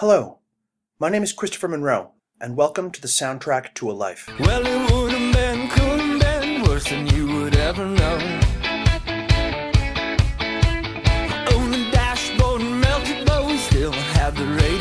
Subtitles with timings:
[0.00, 0.38] Hello,
[0.98, 4.30] my name is Christopher Monroe, and welcome to the soundtrack to a life.
[4.40, 8.14] Well, it would have been, could have been worse than you would ever know.
[11.54, 13.28] On the dashboard, melted,
[13.58, 14.79] still have the radio.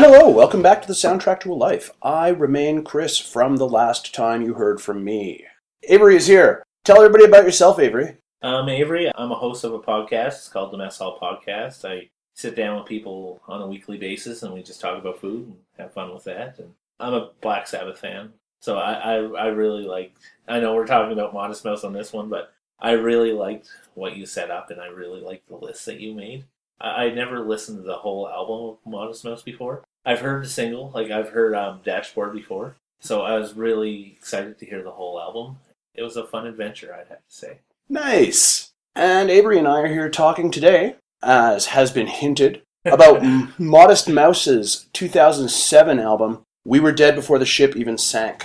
[0.00, 1.90] And hello, welcome back to the soundtrack to a life.
[2.00, 5.44] I remain Chris from the last time you heard from me.
[5.82, 6.64] Avery is here.
[6.86, 8.16] Tell everybody about yourself, Avery.
[8.40, 9.12] I'm Avery.
[9.14, 10.28] I'm a host of a podcast.
[10.28, 11.84] It's called the Mess Hall Podcast.
[11.84, 15.44] I sit down with people on a weekly basis and we just talk about food
[15.48, 16.58] and have fun with that.
[16.58, 18.32] And I'm a Black Sabbath fan.
[18.60, 20.14] So I, I, I really like,
[20.48, 24.16] I know we're talking about Modest Mouse on this one, but I really liked what
[24.16, 26.46] you set up and I really liked the list that you made.
[26.80, 29.84] I, I never listened to the whole album of Modest Mouse before.
[30.04, 32.76] I've heard the single, like I've heard um, Dashboard before.
[33.00, 35.58] So I was really excited to hear the whole album.
[35.94, 37.58] It was a fun adventure, I'd have to say.
[37.88, 38.70] Nice.
[38.94, 43.22] And Avery and I are here talking today, as has been hinted, about
[43.58, 48.44] Modest Mouse's 2007 album, We Were Dead Before the Ship Even Sank.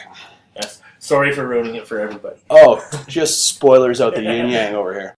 [0.55, 0.81] Yes.
[0.99, 2.37] Sorry for ruining it for everybody.
[2.49, 5.15] Oh, just spoilers out the yin yang over here.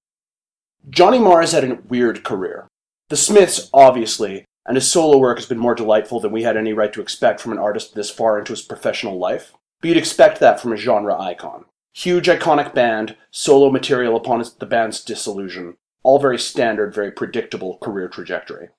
[0.90, 2.68] Johnny Marr has had a weird career.
[3.10, 6.74] The Smiths, obviously, and his solo work has been more delightful than we had any
[6.74, 9.54] right to expect from an artist this far into his professional life.
[9.82, 11.66] But you'd expect that from a genre icon.
[11.94, 18.08] Huge iconic band, solo material upon the band's dissolution, all very standard, very predictable career
[18.08, 18.70] trajectory.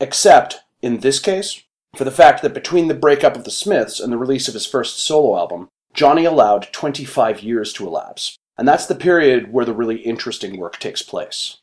[0.00, 1.62] Except, in this case,
[1.94, 4.66] for the fact that between the breakup of the Smiths and the release of his
[4.66, 8.36] first solo album, Johnny allowed 25 years to elapse.
[8.58, 11.58] And that's the period where the really interesting work takes place.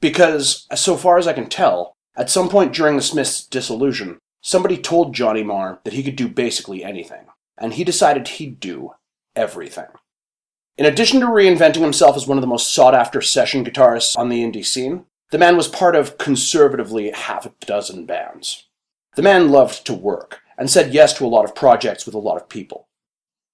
[0.00, 4.78] Because, so far as I can tell, at some point during the Smiths' dissolution, somebody
[4.78, 7.26] told Johnny Marr that he could do basically anything.
[7.58, 8.92] And he decided he'd do
[9.34, 9.86] everything.
[10.76, 14.28] In addition to reinventing himself as one of the most sought after session guitarists on
[14.28, 18.66] the indie scene, the man was part of conservatively half a dozen bands.
[19.16, 22.18] The man loved to work, and said yes to a lot of projects with a
[22.18, 22.88] lot of people.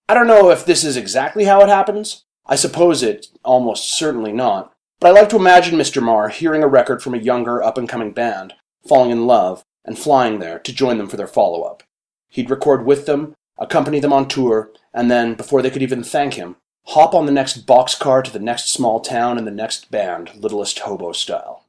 [0.08, 2.24] I don't know if this is exactly how it happens.
[2.44, 4.71] I suppose it almost certainly not.
[5.02, 6.00] But I like to imagine Mr.
[6.00, 8.54] Marr hearing a record from a younger, up and coming band,
[8.86, 11.82] falling in love, and flying there to join them for their follow up.
[12.28, 16.34] He'd record with them, accompany them on tour, and then, before they could even thank
[16.34, 16.54] him,
[16.86, 20.78] hop on the next boxcar to the next small town and the next band, littlest
[20.78, 21.66] hobo style.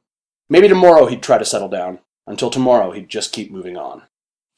[0.48, 1.98] Maybe tomorrow he'd try to settle down.
[2.28, 4.02] Until tomorrow he'd just keep moving on.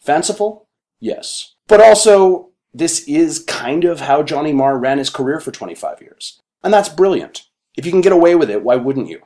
[0.02, 0.66] Fanciful?
[1.00, 1.54] Yes.
[1.66, 6.42] But also, this is kind of how Johnny Marr ran his career for 25 years.
[6.62, 7.46] And that's brilliant.
[7.76, 9.22] If you can get away with it, why wouldn't you?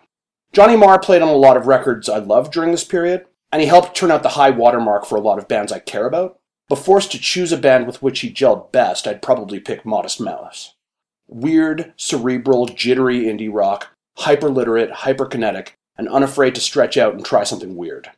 [0.52, 3.68] Johnny Marr played on a lot of records I loved during this period, and he
[3.68, 6.38] helped turn out the high watermark for a lot of bands I care about.
[6.68, 10.20] But forced to choose a band with which he gelled best, I'd probably pick Modest
[10.20, 10.74] Mouse.
[11.28, 13.88] Weird, cerebral, jittery indie rock,
[14.18, 18.10] hyperliterate, hyperkinetic, and unafraid to stretch out and try something weird.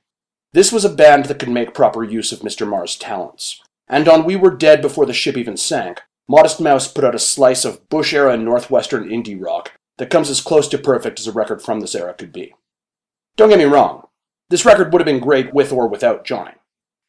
[0.52, 2.68] This was a band that could make proper use of Mr.
[2.68, 3.62] Marr's talents.
[3.88, 7.18] And on We Were Dead Before the Ship Even Sank, Modest Mouse put out a
[7.18, 11.32] slice of Bush era Northwestern indie rock that comes as close to perfect as a
[11.32, 12.52] record from this era could be.
[13.36, 14.08] Don't get me wrong,
[14.50, 16.54] this record would have been great with or without Johnny.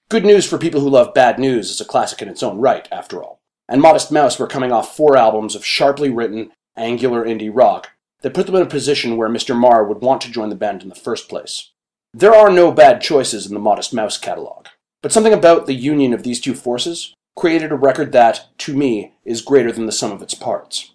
[0.09, 2.87] Good News for People Who Love Bad News is a classic in its own right,
[2.91, 3.41] after all.
[3.67, 7.89] And Modest Mouse were coming off four albums of sharply written, angular indie rock
[8.21, 9.59] that put them in a position where Mr.
[9.59, 11.71] Marr would want to join the band in the first place.
[12.13, 14.67] There are no bad choices in the Modest Mouse catalog,
[15.01, 19.13] but something about the union of these two forces created a record that, to me,
[19.25, 20.92] is greater than the sum of its parts.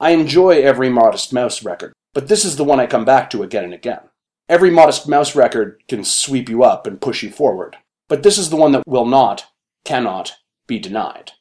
[0.00, 3.42] I enjoy every Modest Mouse record, but this is the one I come back to
[3.42, 4.00] again and again.
[4.48, 7.76] Every Modest Mouse record can sweep you up and push you forward,
[8.08, 9.46] but this is the one that will not,
[9.84, 10.36] cannot,
[10.68, 11.32] be denied.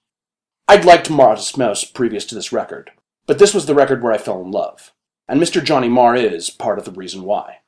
[0.67, 2.89] I'd liked Modest Mouse previous to this record,
[3.27, 4.91] but this was the record where I fell in love,
[5.27, 5.63] and Mr.
[5.63, 7.59] Johnny Marr is part of the reason why.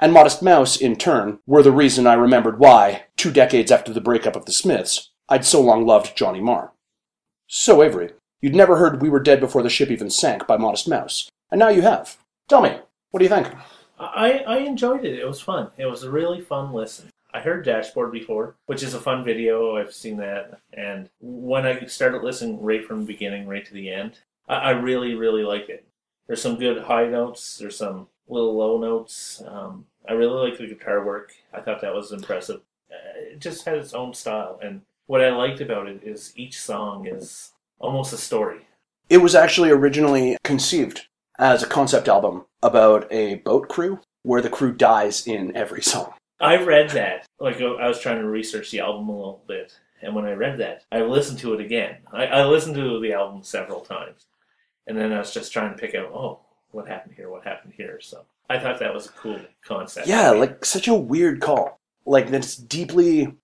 [0.00, 4.00] And Modest Mouse, in turn, were the reason I remembered why, two decades after the
[4.00, 6.72] breakup of the Smiths, I'd so long loved Johnny Marr.
[7.46, 8.10] So, Avery,
[8.44, 11.58] you'd never heard We Were Dead Before the Ship Even Sank by Modest Mouse, and
[11.58, 12.18] now you have.
[12.46, 12.78] Tell me,
[13.10, 13.48] what do you think?
[13.98, 15.18] I, I enjoyed it.
[15.18, 15.70] It was fun.
[15.78, 17.08] It was a really fun listen.
[17.32, 19.78] I heard Dashboard before, which is a fun video.
[19.78, 20.60] I've seen that.
[20.74, 24.70] And when I started listening right from the beginning, right to the end, I, I
[24.72, 25.86] really, really liked it.
[26.26, 27.56] There's some good high notes.
[27.56, 29.42] There's some little low notes.
[29.48, 31.32] Um, I really like the guitar work.
[31.50, 32.60] I thought that was impressive.
[32.92, 34.60] Uh, It just had its own style.
[34.62, 38.66] And what I liked about it is each song is almost a story.
[39.08, 41.06] It was actually originally conceived
[41.38, 46.14] as a concept album about a boat crew where the crew dies in every song.
[46.40, 47.26] I read that.
[47.38, 50.32] Like uh, I was trying to research the album a little bit, and when I
[50.32, 51.98] read that, I listened to it again.
[52.12, 54.26] I, I listened to the album several times,
[54.86, 56.40] and then I was just trying to pick out, oh,
[56.70, 57.30] what happened here?
[57.30, 58.00] What happened here?
[58.00, 60.06] So I thought that was a cool concept.
[60.06, 61.78] Yeah, like such a weird call.
[62.04, 63.34] Like that's deeply,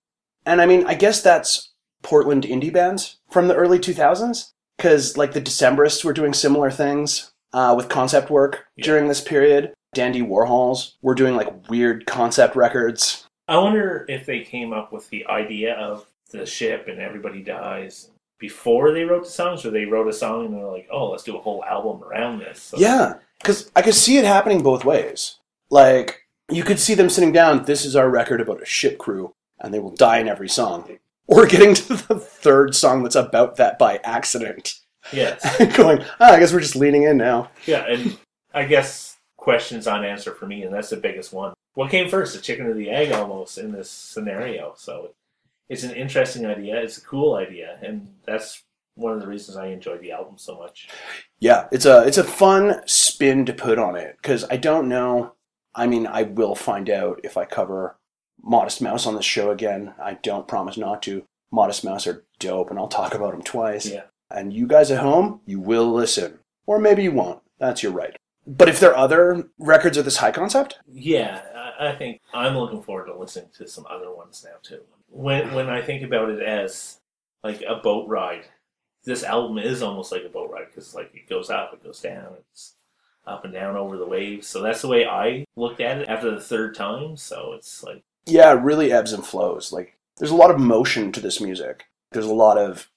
[0.45, 1.71] and I mean, I guess that's
[2.03, 7.31] Portland indie bands from the early 2000s because like the Decemberists were doing similar things
[7.53, 8.85] uh, with concept work Yeah.
[8.85, 9.73] during this period.
[9.93, 13.25] Dandy Warhols were doing like weird concept records.
[13.47, 18.09] I wonder if they came up with the idea of the ship and everybody dies
[18.39, 21.23] before they wrote the songs, or they wrote a song and they're like, oh, let's
[21.23, 22.59] do a whole album around this.
[22.61, 25.35] So- Yeah, because I could see it happening both ways.
[25.69, 27.65] Like you could see them sitting down.
[27.65, 30.97] This is our record about a ship crew, and they will die in every song.
[31.31, 34.81] Or getting to the third song that's about that by accident,
[35.11, 35.57] Yes.
[35.77, 37.49] going, ah, I guess we're just leaning in now.
[37.65, 38.17] Yeah, and
[38.53, 41.53] I guess questions unanswered for me, and that's the biggest one.
[41.73, 44.73] What came first, the chicken or the egg, almost in this scenario?
[44.77, 45.11] So
[45.69, 46.81] it's an interesting idea.
[46.81, 48.63] It's a cool idea, and that's
[48.95, 50.89] one of the reasons I enjoy the album so much.
[51.39, 55.33] Yeah, it's a it's a fun spin to put on it because I don't know.
[55.73, 57.97] I mean, I will find out if I cover
[58.43, 59.93] Modest Mouse on this show again.
[60.01, 61.23] I don't promise not to.
[61.51, 63.85] Modest Mouse are dope, and I'll talk about them twice.
[63.85, 64.03] Yeah.
[64.29, 67.41] And you guys at home, you will listen, or maybe you won't.
[67.59, 68.15] That's your right.
[68.47, 71.41] But if there are other records of this high concept, Yeah,
[71.79, 74.81] I, I think I'm looking forward to listening to some other ones now too.
[75.09, 76.99] When when I think about it as
[77.43, 78.45] like a boat ride,
[79.03, 81.99] this album is almost like a boat ride because like it goes up, it goes
[82.01, 82.75] down, it's
[83.27, 84.47] up and down over the waves.
[84.47, 87.17] So that's the way I looked at it after the third time.
[87.17, 89.71] So it's like yeah, it really ebbs and flows.
[89.71, 91.85] Like there's a lot of motion to this music.
[92.11, 92.89] There's a lot of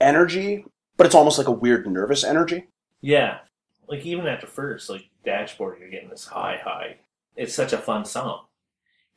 [0.00, 0.64] energy,
[0.96, 2.68] but it's almost like a weird nervous energy.
[3.00, 3.38] yeah,
[3.88, 6.96] like even at the first like dashboard, you're getting this high high.
[7.36, 8.44] It's such a fun song,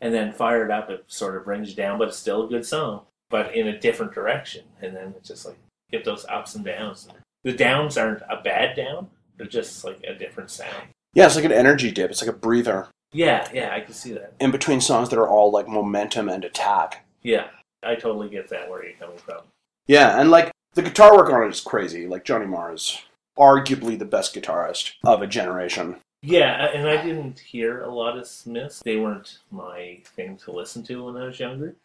[0.02, 2.66] and then fired up, it sort of brings you down, but it's still a good
[2.66, 4.64] song, but in a different direction.
[4.82, 5.58] And then it's just like
[5.92, 7.08] get those ups and downs.
[7.44, 10.88] The downs aren't a bad down; they're just like a different sound.
[11.14, 12.10] Yeah, it's like an energy dip.
[12.10, 14.34] It's like a breather Yeah, yeah, I can see that.
[14.40, 17.06] in between songs that are all like momentum and attack.
[17.22, 17.48] Yeah,
[17.84, 19.42] I totally get that where you're coming from.
[19.88, 22.08] Yeah, and like the guitar work on it is crazy.
[22.08, 23.00] Like Johnny Marr is
[23.38, 25.98] arguably the best guitarist of a generation.
[26.22, 28.82] Yeah, and I didn't hear a lot of Smiths.
[28.84, 31.76] They weren't my thing to listen to when I was younger.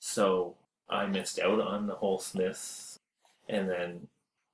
[0.00, 0.54] So
[0.90, 2.98] I missed out on the whole Smiths.
[3.48, 4.08] And then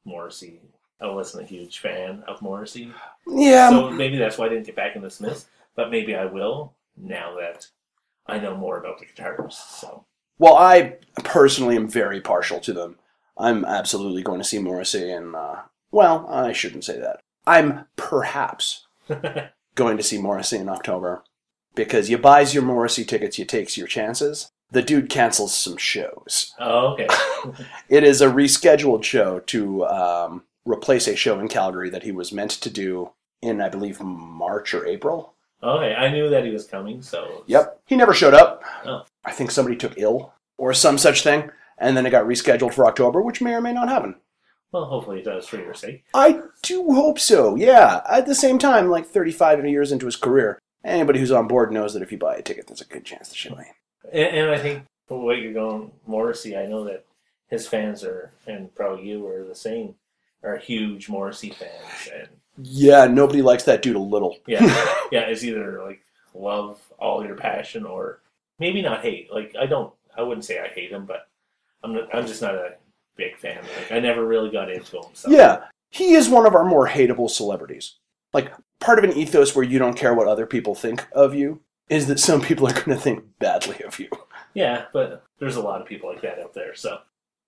[0.04, 0.60] Morrissey.
[1.00, 2.92] I wasn't a huge fan of Morrissey.
[3.26, 5.46] Yeah, So maybe that's why I didn't get back into Smiths.
[5.74, 7.68] But maybe I will now that
[8.26, 9.78] I know more about the guitarists.
[9.80, 10.04] So
[10.38, 12.98] well, I personally am very partial to them.
[13.38, 17.20] I'm absolutely going to see Morrissey, and uh, well, I shouldn't say that.
[17.46, 18.86] I'm perhaps
[19.74, 21.24] going to see Morrissey in October
[21.74, 24.50] because you buys your Morrissey tickets, you takes your chances.
[24.70, 26.54] The dude cancels some shows.
[26.58, 27.08] Oh, okay.
[27.88, 32.32] It is a rescheduled show to um, replace a show in Calgary that he was
[32.32, 33.10] meant to do
[33.42, 35.31] in, I believe, March or April.
[35.62, 37.80] Okay, I knew that he was coming, so Yep.
[37.86, 38.62] He never showed up.
[38.84, 39.04] Oh.
[39.24, 42.86] I think somebody took ill or some such thing, and then it got rescheduled for
[42.86, 44.16] October, which may or may not happen.
[44.72, 46.04] Well, hopefully it does for your sake.
[46.14, 48.00] I do hope so, yeah.
[48.08, 51.92] At the same time, like 35 years into his career, anybody who's on board knows
[51.94, 53.76] that if you buy a ticket, there's a good chance the show ain't.
[54.12, 57.04] And, and I think the way you're going, Morrissey, I know that
[57.48, 59.94] his fans are, and probably you are the same,
[60.42, 62.08] are huge Morrissey fans.
[62.14, 62.28] And
[62.58, 64.38] Yeah, nobody likes that dude a little.
[64.46, 64.60] yeah,
[65.12, 66.02] yeah, it's either like
[66.34, 68.20] love all your passion or
[68.58, 69.32] maybe not hate.
[69.32, 71.28] Like I don't, I wouldn't say I hate him, but
[71.82, 72.74] I'm not, I'm just not a
[73.16, 73.62] big fan.
[73.76, 75.04] Like I never really got into him.
[75.14, 77.96] So Yeah, he is one of our more hateable celebrities.
[78.32, 81.60] Like, part of an ethos where you don't care what other people think of you
[81.88, 84.08] is that some people are going to think badly of you.
[84.54, 86.74] yeah, but there's a lot of people like that out there.
[86.74, 87.00] So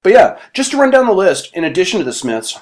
[0.03, 2.59] But yeah, just to run down the list, in addition to the Smiths,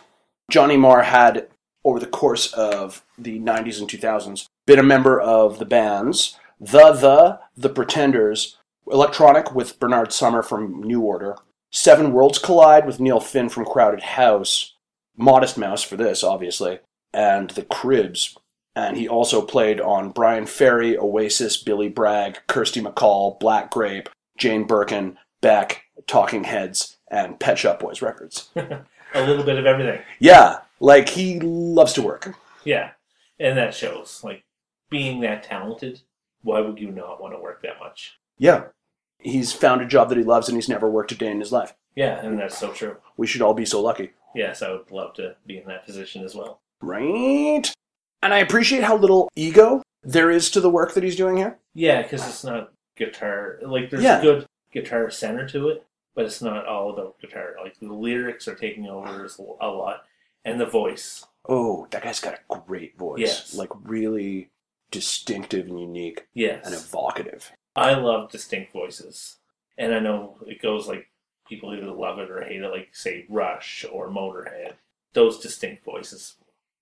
[0.51, 1.49] Johnny Marr had,
[1.85, 6.93] over the course of the 90s and 2000s, been a member of the bands The
[6.93, 8.57] The, The Pretenders,
[8.91, 11.37] Electronic with Bernard Sumner from New Order,
[11.71, 14.75] Seven Worlds Collide with Neil Finn from Crowded House,
[15.17, 16.81] Modest Mouse for this, obviously,
[17.13, 18.37] and The Cribs.
[18.75, 24.09] And he also played on Bryan Ferry, Oasis, Billy Bragg, Kirsty MacColl, Black Grape,
[24.39, 28.51] Jane Birkin, Beck, Talking Heads, and Pet Shop Boys records.
[28.57, 30.01] a little bit of everything.
[30.19, 32.35] Yeah, like he loves to work.
[32.65, 32.91] Yeah,
[33.39, 34.21] and that shows.
[34.23, 34.45] Like
[34.91, 36.01] being that talented,
[36.43, 38.19] why would you not want to work that much?
[38.39, 38.65] Yeah.
[39.19, 41.53] He's found a job that he loves and he's never worked a day in his
[41.53, 41.73] life.
[41.95, 42.97] Yeah, and that's so true.
[43.17, 44.11] We should all be so lucky.
[44.35, 46.61] Yes, I would love to be in that position as well.
[46.81, 47.73] Right?
[48.23, 51.59] And I appreciate how little ego there is to the work that he's doing here.
[51.75, 53.59] Yeah, because it's not guitar.
[53.65, 54.19] Like there's Yeah.
[54.19, 55.87] a good guitar center to it,
[56.17, 57.55] but it's not all about guitar.
[57.63, 59.29] Like the lyrics are taking over
[59.61, 60.05] a lot,
[60.45, 61.27] and the voice.
[61.49, 63.21] Oh, that guy's got a great voice.
[63.21, 63.55] Yes.
[63.55, 64.51] Like really
[64.91, 67.51] distinctive and unique Yes, and evocative.
[67.75, 69.39] I love distinct voices,
[69.79, 71.09] and I know it goes like
[71.49, 72.71] people either love it or hate it.
[72.71, 74.75] Like say Rush or Motorhead,
[75.15, 76.37] those distinct voices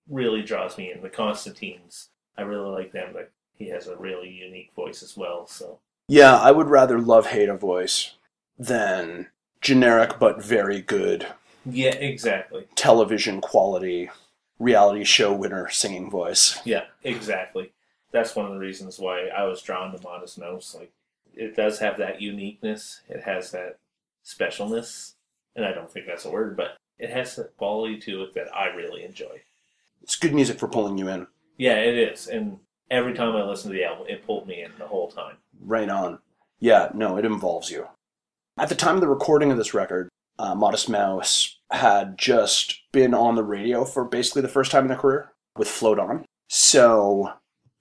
[0.09, 1.01] really draws me in.
[1.01, 5.47] The Constantines, I really like them, but he has a really unique voice as well.
[5.47, 8.15] So Yeah, I would rather love hate a voice
[8.59, 9.27] than
[9.61, 11.27] generic but very good
[11.65, 12.67] yeah, exactly.
[12.75, 14.09] television quality
[14.59, 16.59] reality show winner singing voice.
[16.65, 17.71] Yeah, exactly.
[18.11, 20.75] That's one of the reasons why I was drawn to Modest Mouse.
[20.77, 20.91] Like,
[21.33, 23.01] it does have that uniqueness.
[23.09, 23.77] It has that
[24.25, 25.13] specialness,
[25.55, 28.55] and I don't think that's a word, but it has that quality to it that
[28.55, 29.41] I really enjoy.
[30.03, 31.27] It's good music for pulling you in.
[31.57, 32.27] Yeah, it is.
[32.27, 35.37] And every time I listen to the album, it pulled me in the whole time.
[35.59, 36.19] Right on.
[36.59, 37.87] Yeah, no, it involves you.
[38.57, 40.09] At the time of the recording of this record,
[40.41, 44.87] uh, Modest Mouse had just been on the radio for basically the first time in
[44.87, 46.25] their career with Float On.
[46.49, 47.33] So,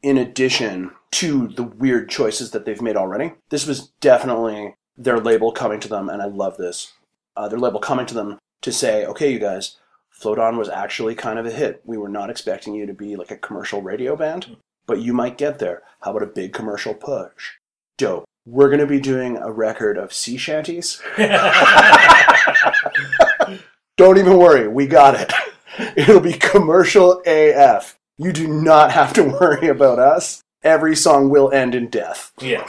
[0.02, 5.52] in addition to the weird choices that they've made already, this was definitely their label
[5.52, 6.92] coming to them, and I love this.
[7.34, 9.78] Uh, their label coming to them to say, okay, you guys,
[10.10, 11.80] Float On was actually kind of a hit.
[11.86, 15.38] We were not expecting you to be like a commercial radio band, but you might
[15.38, 15.82] get there.
[16.02, 17.52] How about a big commercial push?
[17.96, 18.24] Dope.
[18.46, 21.00] We're going to be doing a record of sea shanties.
[23.96, 25.32] Don't even worry, we got it.
[25.96, 27.98] It'll be commercial AF.
[28.18, 30.42] You do not have to worry about us.
[30.62, 32.32] Every song will end in death.
[32.40, 32.68] yes.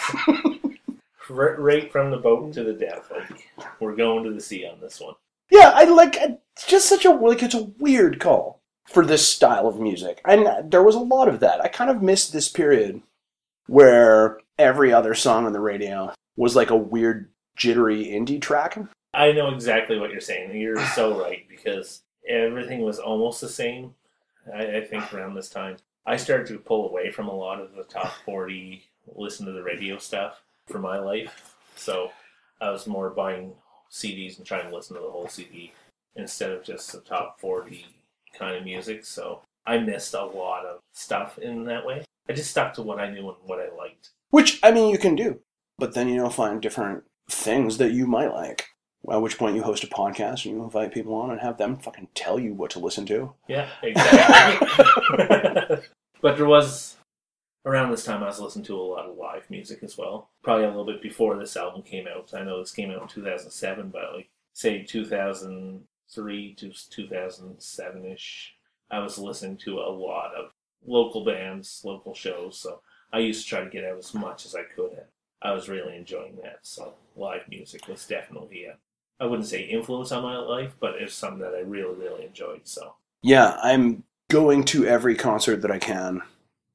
[1.30, 3.10] R- right from the boat to the death.
[3.10, 3.48] Like,
[3.80, 5.16] we're going to the sea on this one.
[5.50, 9.68] Yeah, I like it's just such a like it's a weird call for this style
[9.68, 10.22] of music.
[10.26, 11.62] And there was a lot of that.
[11.62, 13.02] I kind of missed this period
[13.68, 18.78] where every other song on the radio was like a weird jittery indie track.
[19.14, 20.56] I know exactly what you're saying.
[20.56, 23.94] You're so right because everything was almost the same.
[24.54, 27.76] I, I think around this time, I started to pull away from a lot of
[27.76, 28.84] the top 40,
[29.16, 31.56] listen to the radio stuff for my life.
[31.76, 32.12] So
[32.60, 33.54] I was more buying
[33.92, 35.74] CDs and trying to listen to the whole CD
[36.16, 37.86] instead of just the top 40
[38.38, 39.06] kind of music.
[39.06, 42.04] So I missed a lot of stuff in that way.
[42.32, 44.12] I just stuck to what I knew and what I liked.
[44.30, 45.42] Which I mean you can do.
[45.78, 48.68] But then you'll find different things that you might like.
[49.12, 51.76] At which point you host a podcast and you invite people on and have them
[51.76, 53.34] fucking tell you what to listen to.
[53.50, 54.68] Yeah, exactly.
[56.22, 56.96] but there was
[57.66, 60.30] around this time I was listening to a lot of live music as well.
[60.42, 62.34] Probably a little bit before this album came out.
[62.34, 68.56] I know this came out in 2007, but like say 2003 to 2007 ish,
[68.90, 70.52] I was listening to a lot of
[70.86, 72.60] local bands, local shows.
[72.60, 72.82] So
[73.14, 74.92] I used to try to get out as much as I could.
[74.92, 75.08] And
[75.42, 76.60] I was really enjoying that.
[76.62, 78.78] So live music was definitely a
[79.20, 82.62] I wouldn't say influence on my life, but it's something that I really, really enjoyed.
[82.64, 86.22] So Yeah, I'm going to every concert that I can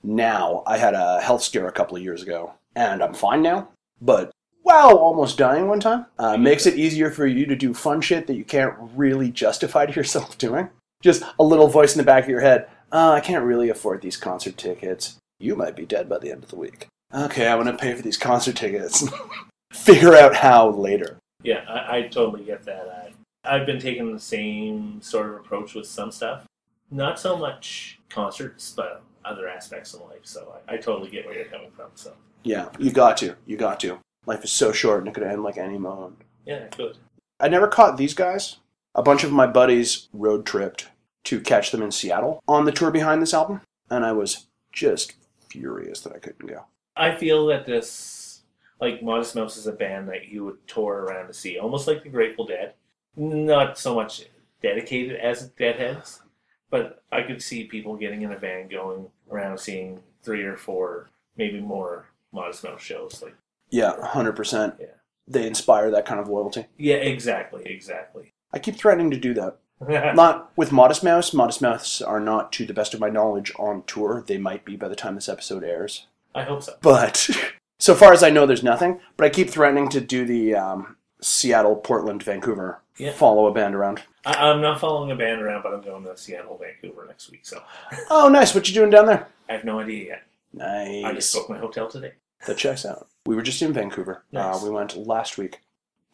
[0.04, 0.62] now.
[0.64, 3.70] I had a health scare a couple of years ago, and I'm fine now.
[4.00, 4.30] But
[4.62, 8.28] wow, almost dying one time uh, makes it easier for you to do fun shit
[8.28, 10.68] that you can't really justify to yourself doing.
[11.02, 12.68] Just a little voice in the back of your head.
[12.92, 15.16] Uh, I can't really afford these concert tickets.
[15.38, 16.86] You might be dead by the end of the week.
[17.14, 19.08] Okay, I'm gonna pay for these concert tickets.
[19.72, 21.18] Figure out how later.
[21.42, 23.14] Yeah, I, I totally get that.
[23.44, 26.44] I, I've been taking the same sort of approach with some stuff.
[26.90, 30.20] Not so much concerts, but other aspects of life.
[30.22, 31.90] So I, I totally get where you're coming from.
[31.94, 32.12] So
[32.44, 33.36] Yeah, you got to.
[33.44, 33.98] You got to.
[34.24, 36.16] Life is so short and it could end like any moment.
[36.46, 36.96] yeah, good.
[37.38, 38.56] I never caught these guys.
[38.94, 40.88] A bunch of my buddies road tripped
[41.26, 45.14] to catch them in Seattle on the tour behind this album, and I was just
[45.48, 46.66] furious that I couldn't go.
[46.96, 48.42] I feel that this,
[48.80, 52.02] like Modest Mouse, is a band that you would tour around to see, almost like
[52.02, 52.74] the Grateful Dead.
[53.16, 54.24] Not so much
[54.62, 56.22] dedicated as Deadheads,
[56.70, 61.08] but I could see people getting in a van going around seeing three or four,
[61.36, 63.20] maybe more Modest Mouse shows.
[63.22, 63.34] Like,
[63.70, 64.78] Yeah, 100%.
[64.80, 64.86] Yeah.
[65.28, 66.66] They inspire that kind of loyalty.
[66.78, 68.32] yeah, exactly, exactly.
[68.52, 69.58] I keep threatening to do that.
[69.88, 71.32] Not with Modest Mouse.
[71.34, 74.24] Modest Mouse are not, to the best of my knowledge, on tour.
[74.26, 76.06] They might be by the time this episode airs.
[76.34, 76.74] I hope so.
[76.80, 77.28] But
[77.78, 79.00] so far as I know, there's nothing.
[79.16, 83.12] But I keep threatening to do the um, Seattle, Portland, Vancouver, Yeah.
[83.12, 84.02] follow a band around.
[84.24, 87.44] I, I'm not following a band around, but I'm going to Seattle, Vancouver next week,
[87.44, 87.62] so
[88.10, 88.54] Oh, nice.
[88.54, 89.26] What you doing down there?
[89.48, 90.22] I have no idea yet.
[90.54, 91.04] Nice.
[91.04, 92.12] I just booked my hotel today.
[92.46, 93.08] That checks out.
[93.26, 94.24] We were just in Vancouver.
[94.32, 94.56] Nice.
[94.62, 95.60] Uh, we went last week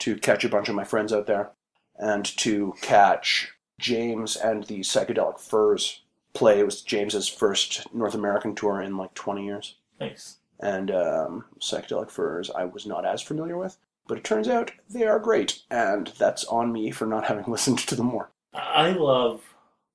[0.01, 1.51] to catch a bunch of my friends out there
[1.99, 6.03] and to catch James and the Psychedelic Furs
[6.35, 6.61] play.
[6.61, 9.77] It was James's first North American tour in like 20 years.
[10.01, 10.37] Nice.
[10.61, 13.77] And um, Psychedelic Furs, I was not as familiar with.
[14.09, 17.79] But it turns out they are great, and that's on me for not having listened
[17.81, 18.31] to them more.
[18.55, 19.43] I love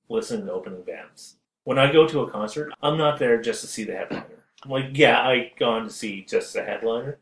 [0.08, 1.36] listening to opening bands.
[1.64, 4.24] When I go to a concert, I'm not there just to see the headliner.
[4.66, 7.18] Like, yeah, I gone to see just the headliner,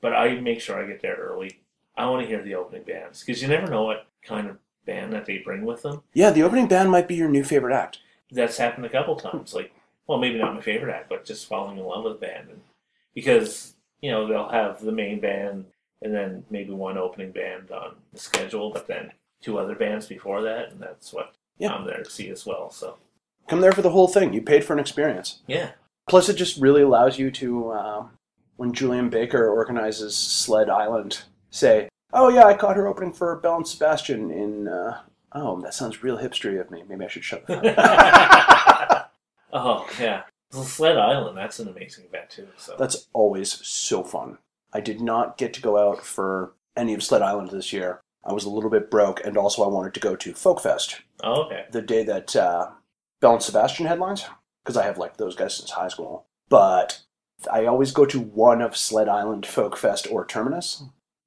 [0.00, 1.60] but I make sure I get there early.
[1.96, 5.12] I want to hear the opening bands because you never know what kind of band
[5.12, 6.02] that they bring with them.
[6.12, 7.98] Yeah, the opening band might be your new favorite act.
[8.30, 9.54] That's happened a couple times.
[9.54, 9.72] Like,
[10.06, 12.60] well, maybe not my favorite act, but just falling in love with the band, and
[13.14, 15.64] because you know they'll have the main band
[16.02, 19.10] and then maybe one opening band on the schedule, but then
[19.42, 21.72] two other bands before that, and that's what Yeah.
[21.72, 22.70] I'm there to see as well.
[22.70, 22.98] So
[23.48, 24.34] Come there for the whole thing.
[24.34, 25.40] You paid for an experience.
[25.46, 25.70] yeah,
[26.08, 28.10] Plus, it just really allows you to, um,
[28.56, 33.56] when Julien Baker organizes Sled Island, say, "Oh yeah, I caught her opening for Belle
[33.56, 35.00] and Sebastian in." Uh,
[35.32, 36.82] oh, that sounds real hipstery of me.
[36.88, 39.10] Maybe I should shut the fuck
[39.52, 41.36] oh yeah, Sled Island.
[41.36, 42.48] That's an amazing event too.
[42.56, 44.38] So That's always so fun.
[44.72, 48.00] I did not get to go out for any of Sled Island this year.
[48.24, 51.00] I was a little bit broke, and also I wanted to go to Folk Fest
[51.22, 51.64] oh, okay.
[51.70, 52.70] the day that uh,
[53.20, 54.24] Belle and Sebastian headlines,
[54.64, 56.26] because I have like those guys since high school.
[56.48, 57.02] But
[57.52, 60.82] I always go to one of Sled Island Folk Fest or Terminus,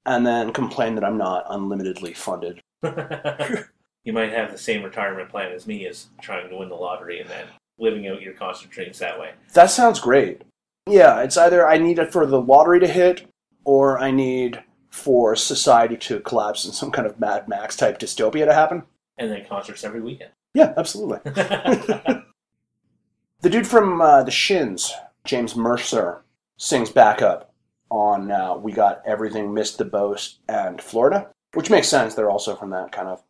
[0.10, 2.62] and then complain that I'm not unlimitedly funded.
[4.04, 7.20] you might have the same retirement plan as me, as trying to win the lottery
[7.20, 7.46] and then
[7.78, 9.32] living out your concert dreams that way.
[9.54, 10.42] That sounds great.
[10.88, 13.28] Yeah, it's either I need it for the lottery to hit,
[13.64, 18.46] or I need for society to collapse and some kind of Mad Max type dystopia
[18.46, 18.84] to happen.
[19.18, 20.32] And then concerts every weekend.
[20.54, 21.20] Yeah, absolutely.
[23.42, 26.24] The dude from uh, the Shins, James Mercer,
[26.58, 27.49] sings backup
[27.90, 32.16] on uh, "We Got Everything," "Missed the Boat," and "Florida," which makes sense.
[32.16, 33.24] They're also from that kind of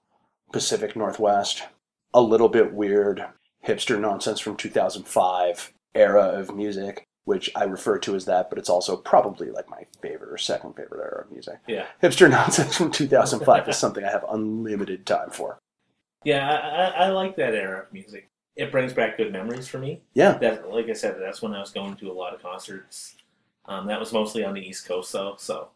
[0.51, 1.63] Pacific Northwest,
[2.13, 3.25] a little bit weird
[3.65, 8.69] hipster nonsense from 2005 era of music, which I refer to as that, but it's
[8.69, 11.59] also probably like my favorite or second favorite era of music.
[11.67, 15.59] yeah, Hipster nonsense from 2005 is something I have unlimited time for.
[16.23, 16.49] yeah.
[16.49, 18.27] I, I, I like that era of music.
[18.55, 20.01] It brings back good memories for me.
[20.13, 23.15] Yeah, That, like I said, that's when I was going to a lot of concerts.
[23.65, 25.69] Um, that was mostly on the East Coast, though, so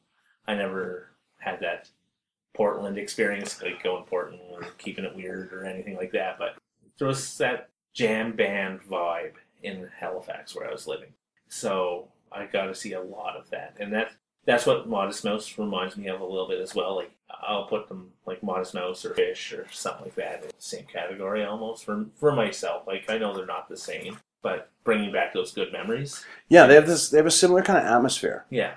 [0.47, 1.89] I never had that
[2.53, 6.37] Portland experience, like going Portland and keeping it weird or anything like that.
[6.37, 6.57] But
[6.97, 11.13] there was that jam band vibe in Halifax where I was living,
[11.49, 14.11] so I got to see a lot of that, and that
[14.45, 16.95] that's what Modest Mouse reminds me of a little bit as well.
[16.95, 20.53] Like I'll put them like Modest Mouse or Phish or something like that in the
[20.59, 22.87] same category almost for for myself.
[22.87, 26.23] Like I know they're not the same, but bringing back those good memories.
[26.49, 27.09] yeah, they have this.
[27.09, 28.45] They have a similar kind of atmosphere.
[28.51, 28.73] Yeah,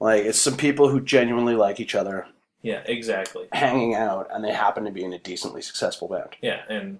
[0.00, 2.26] Like it's some people who genuinely like each other
[2.62, 3.46] yeah, exactly.
[3.52, 6.30] hanging out, and they happen to be in a decently successful band.
[6.42, 6.98] Yeah, and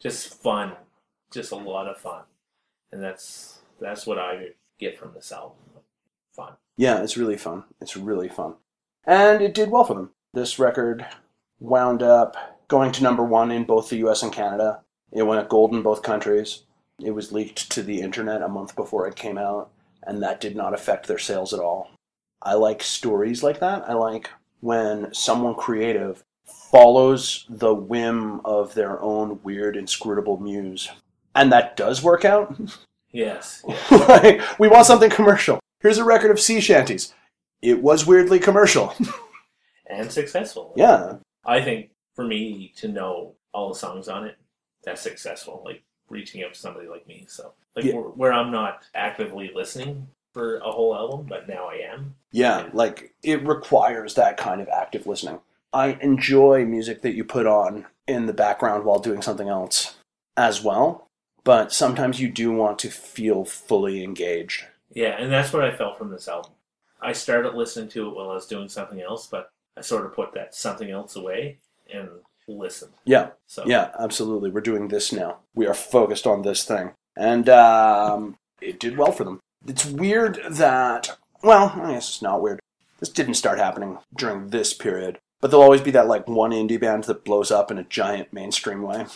[0.00, 0.72] just fun,
[1.32, 2.22] just a lot of fun,
[2.92, 5.56] and that's that's what I get from this album.
[6.36, 6.52] Fun.
[6.76, 7.64] Yeah, it's really fun.
[7.80, 8.54] It's really fun,
[9.04, 10.10] and it did well for them.
[10.32, 11.06] This record
[11.60, 12.36] wound up
[12.68, 14.22] going to number one in both the U.S.
[14.22, 14.80] and Canada.
[15.12, 16.62] It went gold in both countries.
[17.02, 19.70] It was leaked to the internet a month before it came out,
[20.02, 21.90] and that did not affect their sales at all.
[22.42, 23.88] I like stories like that.
[23.88, 24.30] I like
[24.60, 30.90] when someone creative follows the whim of their own weird, inscrutable muse.
[31.34, 32.56] And that does work out.
[33.12, 33.62] Yes.
[33.92, 35.60] like, we want something commercial.
[35.78, 37.14] Here's a record of sea shanties.
[37.62, 38.92] It was weirdly commercial.
[39.86, 40.72] and successful.
[40.74, 41.18] yeah.
[41.46, 44.36] I think for me to know all the songs on it,
[44.82, 45.62] that's successful.
[45.64, 47.24] Like reaching out to somebody like me.
[47.28, 47.94] So like Yeah.
[47.94, 52.14] where, where I'm not actively listening for a whole album, but now I am.
[52.32, 55.40] Yeah, like it requires that kind of active listening.
[55.72, 59.96] I enjoy music that you put on in the background while doing something else
[60.36, 61.06] as well,
[61.44, 64.66] but sometimes you do want to feel fully engaged.
[64.92, 66.52] Yeah, and that's what I felt from this album.
[67.00, 70.14] I started listening to it while I was doing something else, but I sort of
[70.14, 71.58] put that something else away
[71.92, 72.08] and
[72.48, 72.92] listened.
[73.04, 74.50] Yeah, So yeah, absolutely.
[74.50, 75.38] We're doing this now.
[75.54, 76.92] We are focused on this thing.
[77.16, 79.40] And um, it did well for them.
[79.66, 82.60] It's weird that, well, I guess it's not weird.
[83.00, 86.80] This didn't start happening during this period, but there'll always be that like one indie
[86.80, 89.06] band that blows up in a giant mainstream way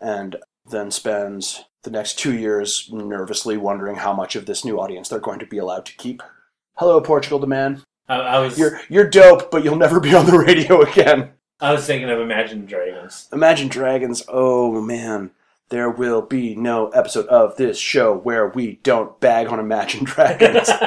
[0.00, 0.36] and
[0.68, 5.18] then spends the next two years nervously wondering how much of this new audience they're
[5.18, 6.22] going to be allowed to keep.
[6.76, 7.82] Hello, Portugal the Man.
[8.08, 11.30] I, I was You're you're dope, but you'll never be on the radio again.
[11.60, 13.28] I was thinking of Imagine Dragons.
[13.32, 15.30] Imagine Dragons, oh man,
[15.68, 20.68] there will be no episode of this show where we don't bag on Imagine Dragons.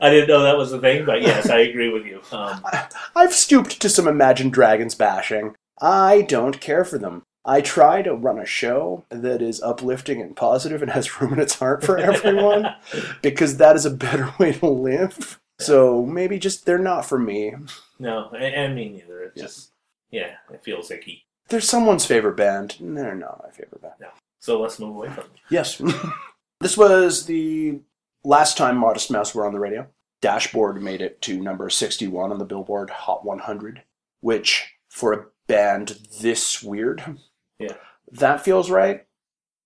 [0.00, 2.22] I didn't know that was a thing, but yes, I agree with you.
[2.32, 2.64] Um,
[3.16, 5.54] I've stooped to some Imagine Dragons bashing.
[5.80, 7.22] I don't care for them.
[7.44, 11.40] I try to run a show that is uplifting and positive and has room in
[11.40, 12.74] its heart for everyone
[13.22, 15.39] because that is a better way to live.
[15.60, 17.54] So maybe just they're not for me.
[17.98, 19.22] no, and, and me neither.
[19.24, 19.42] It Yeah.
[19.44, 19.70] just
[20.10, 21.24] yeah, it feels icky.
[21.48, 22.76] They're someone's favorite band.
[22.80, 23.94] They're not my favorite band.
[24.38, 25.30] So let's move away from it.
[25.50, 25.80] Yes.
[26.60, 27.80] this was the
[28.24, 29.86] last time Modest Mouse were on the radio.
[30.22, 33.82] Dashboard made it to number 61 on the Billboard Hot 100,
[34.20, 37.18] which for a band this weird,
[37.58, 37.74] Yeah.
[38.12, 39.06] that feels right.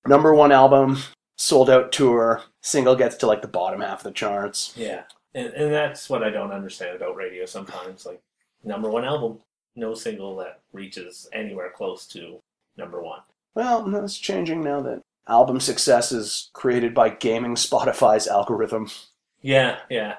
[0.06, 0.98] Number one album,
[1.36, 4.72] sold out tour, single gets to like the bottom half of the charts.
[4.76, 5.02] Yeah,
[5.34, 8.06] and and that's what I don't understand about radio sometimes.
[8.06, 8.22] Like
[8.62, 9.38] number one album,
[9.76, 12.40] no single that reaches anywhere close to
[12.76, 13.20] number one.
[13.54, 18.90] Well, that's changing now that album success is created by gaming Spotify's algorithm.
[19.42, 20.16] Yeah, yeah.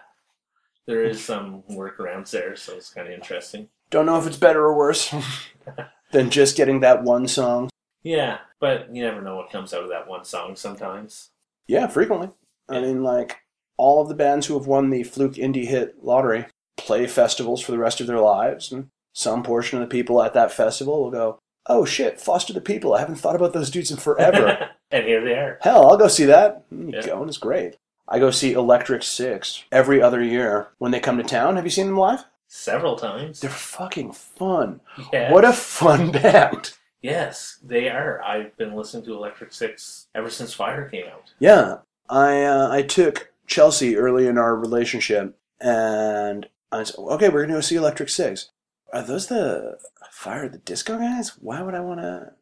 [0.85, 3.69] There is some workarounds there, so it's kind of interesting.
[3.89, 5.13] Don't know if it's better or worse
[6.11, 7.69] than just getting that one song.
[8.03, 11.31] Yeah, but you never know what comes out of that one song sometimes.
[11.67, 12.29] Yeah, frequently.
[12.69, 13.37] I mean, like,
[13.77, 16.45] all of the bands who have won the Fluke Indie Hit Lottery
[16.77, 20.33] play festivals for the rest of their lives, and some portion of the people at
[20.33, 23.89] that festival will go, oh shit, Foster the People, I haven't thought about those dudes
[23.91, 24.69] in forever.
[24.91, 25.57] and here they are.
[25.61, 26.63] Hell, I'll go see that.
[26.71, 27.05] You Yeah.
[27.05, 27.77] go, and it's great.
[28.07, 31.55] I go see Electric Six every other year when they come to town.
[31.55, 32.23] Have you seen them live?
[32.47, 33.39] Several times.
[33.39, 34.79] They're fucking fun.
[35.11, 35.31] Yeah.
[35.31, 36.73] What a fun band.
[37.01, 38.21] Yes, they are.
[38.23, 41.33] I've been listening to Electric Six ever since Fire came out.
[41.39, 41.77] Yeah,
[42.09, 47.55] I uh, I took Chelsea early in our relationship, and I said, "Okay, we're gonna
[47.55, 48.49] go see Electric Six.
[48.93, 49.77] Are those the
[50.11, 51.37] Fire the Disco guys?
[51.41, 52.33] Why would I want to?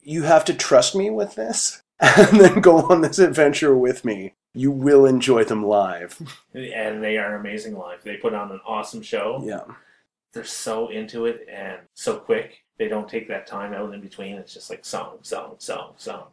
[0.00, 4.34] You have to trust me with this, and then go on this adventure with me.
[4.54, 6.20] You will enjoy them live.
[6.54, 8.02] And they are amazing live.
[8.02, 9.42] They put on an awesome show.
[9.44, 9.62] Yeah,
[10.34, 12.58] They're so into it and so quick.
[12.78, 14.36] They don't take that time out in between.
[14.36, 16.26] It's just like song, song, song, song.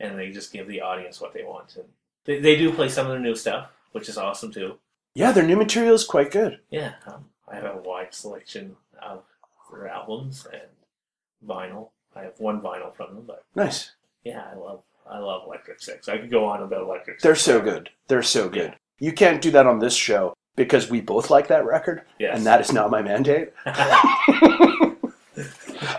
[0.00, 1.76] And they just give the audience what they want.
[1.76, 1.88] And
[2.28, 4.78] they, they do play some of their new stuff, which is awesome too.
[5.14, 5.32] yeah.
[5.32, 6.60] Their new material is quite good.
[6.70, 9.22] Yeah, um, I have a wide selection of
[9.72, 10.62] their albums and
[11.46, 11.88] vinyl.
[12.14, 13.92] I have one vinyl from them, but Nice.
[14.24, 16.08] yeah, I love I love Electric Six.
[16.08, 17.22] I could go on about Electric Six.
[17.22, 17.88] They're so good.
[18.08, 18.74] They're so good.
[18.98, 22.36] You can't do that on this show because we both like that record, Yes.
[22.36, 23.52] and that is not my mandate.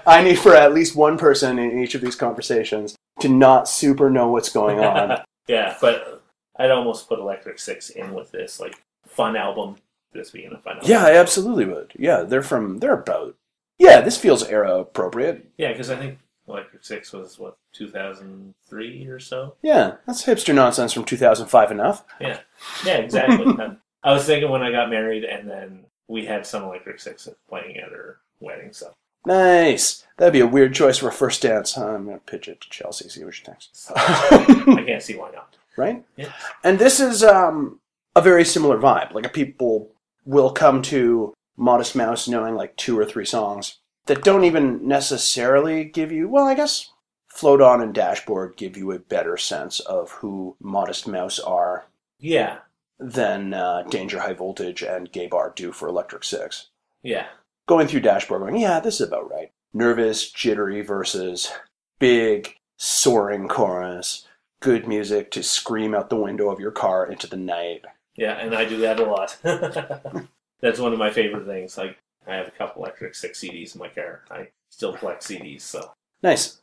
[0.05, 4.09] I need for at least one person in each of these conversations to not super
[4.09, 5.21] know what's going on.
[5.47, 6.18] yeah, but
[6.59, 8.75] I'd almost put Electric Six in with this, like
[9.07, 9.77] fun album.
[10.13, 10.89] This being a fun album.
[10.89, 11.93] yeah, I absolutely would.
[11.97, 13.35] Yeah, they're from they're about
[13.77, 15.47] Yeah, this feels era appropriate.
[15.57, 19.55] Yeah, because I think Electric Six was what 2003 or so.
[19.61, 22.03] Yeah, that's hipster nonsense from 2005 enough.
[22.19, 22.39] Yeah,
[22.85, 23.45] yeah, exactly.
[23.59, 27.27] Um, I was thinking when I got married, and then we had some Electric Six
[27.49, 28.71] playing at our wedding.
[28.71, 28.93] So,
[29.25, 30.07] Nice.
[30.17, 31.77] That'd be a weird choice for a first dance.
[31.77, 33.91] I'm gonna pitch it to Chelsea, see what she thinks.
[33.95, 35.55] I can't see why not.
[35.79, 36.05] Right?
[36.17, 36.31] Yeah.
[36.63, 37.79] And this is um,
[38.15, 39.13] a very similar vibe.
[39.13, 39.91] Like people
[40.25, 45.83] will come to Modest Mouse knowing like two or three songs that don't even necessarily
[45.85, 46.29] give you.
[46.29, 46.91] Well, I guess
[47.27, 51.85] Float On and Dashboard give you a better sense of who Modest Mouse are
[52.19, 52.57] Yeah,
[52.99, 56.67] than uh, Danger High Voltage and Gay Bar do for Electric Six.
[57.03, 57.27] yeah,
[57.67, 59.51] Going through Dashboard, going, yeah, this is about right.
[59.73, 61.51] Nervous, jittery versus
[61.99, 64.25] big, soaring chorus.
[64.61, 67.85] Good music to scream out the window of your car into the night.
[68.15, 69.37] yeah, and I do that a lot.
[70.61, 71.77] That's one of my favorite things.
[71.77, 74.23] Like I have a couple Electric Six CDs in my car.
[74.29, 75.91] I still collect CDs, so
[76.21, 76.59] Nice.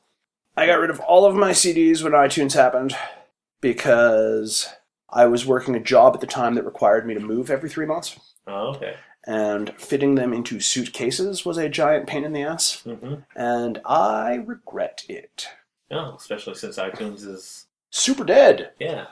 [0.56, 2.94] I got rid of all of my CDs when iTunes happened
[3.60, 4.68] because
[5.10, 7.86] I was working a job at the time that required me to move every three
[7.86, 8.96] months, oh, okay.
[9.26, 14.34] and fitting them into suitcases was a giant pain in the ass, hmm and I
[14.34, 15.48] regret it.
[15.90, 17.65] No, especially since iTunes is
[17.96, 18.72] Super dead.
[18.78, 19.06] yeah.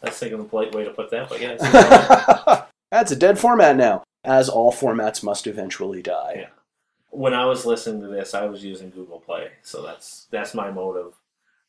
[0.00, 2.64] That's thinking the polite way to put that, but yeah.
[2.90, 6.34] That's a dead format now, as all formats must eventually die.
[6.36, 6.46] Yeah.
[7.10, 10.70] when I was listening to this, I was using Google Play, so that's that's my
[10.70, 11.14] mode of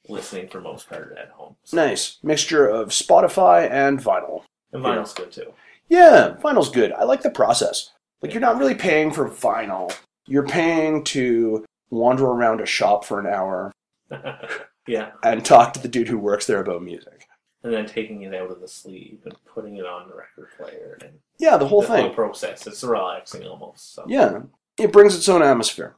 [0.07, 1.55] listening for most part at home.
[1.65, 4.43] So, Nice mixture of Spotify and vinyl.
[4.73, 5.53] and vinyl's good too.
[5.87, 6.91] Yeah, vinyl's good.
[6.93, 7.91] I like the process.
[8.21, 9.95] Like you're not really paying for vinyl.
[10.27, 13.71] You're paying to wander around a shop for an hour
[14.89, 17.27] yeah, and talk to the dude who works there about music.
[17.63, 20.97] and then taking it out of the sleeve and putting it on the record player
[21.01, 22.05] and Yeah, the whole the thing.
[22.05, 22.65] whole process.
[22.65, 23.93] It's relaxing almost.
[23.95, 24.05] So.
[24.07, 24.41] Yeah,
[24.77, 25.95] it brings its own atmosphere.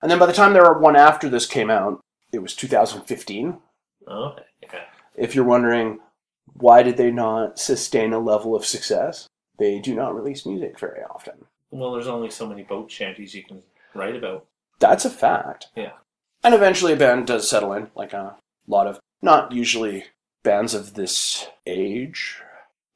[0.00, 2.00] And then by the time there were one after this came out,
[2.32, 3.58] it was 2015.
[4.08, 4.44] Oh, okay.
[4.62, 4.80] Yeah.
[5.16, 6.00] If you're wondering
[6.54, 9.26] why did they not sustain a level of success,
[9.58, 11.44] they do not release music very often.
[11.70, 13.62] Well, there's only so many boat shanties you can
[13.94, 14.46] write about.
[14.80, 15.66] That's a fact.
[15.76, 15.92] Yeah.
[16.44, 20.04] And eventually a band does settle in, like a lot of, not usually
[20.42, 22.40] bands of this age,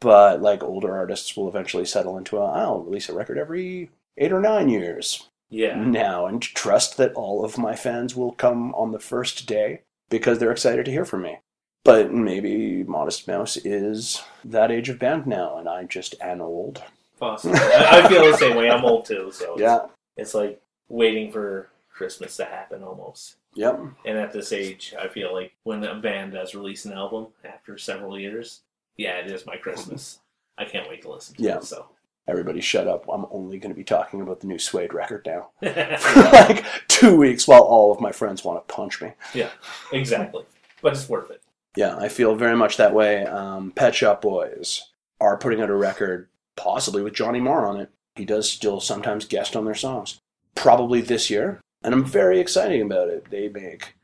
[0.01, 4.33] but like older artists will eventually settle into a, I'll release a record every eight
[4.33, 5.77] or nine years Yeah.
[5.77, 10.39] now and trust that all of my fans will come on the first day because
[10.39, 11.39] they're excited to hear from me.
[11.85, 16.83] But maybe Modest Mouse is that age of band now, and I'm just an old.
[17.21, 17.59] Possibly.
[17.61, 18.69] I, feel the same way.
[18.69, 19.87] I'm old too, so it's, Yeah.
[20.17, 23.37] it's like waiting for Christmas to happen almost.
[23.55, 23.81] Yep.
[24.05, 27.79] And at this age, I feel like when a band does release an album after
[27.79, 28.61] several years,
[28.97, 30.21] yeah, it is my Christmas.
[30.59, 31.57] I can't wait to listen to Yeah.
[31.57, 31.65] it.
[31.65, 31.89] So,
[32.29, 33.05] Everybody shut up.
[33.09, 35.51] I'm only going to be talking about the new Suede record now.
[35.99, 39.13] For like two weeks while all of my friends want to punch me.
[39.33, 39.51] Yeah,
[39.93, 40.45] exactly.
[40.83, 41.41] But it's worth it.
[41.77, 43.25] Yeah, I feel very much that way.
[43.27, 44.83] Um, Pet Shop Boys
[45.21, 47.91] are putting out a record, possibly with Johnny Marr on it.
[48.17, 50.19] He does still sometimes guest on their songs.
[50.57, 53.31] Probably this year, and I'm very excited about it.
[53.31, 53.95] They make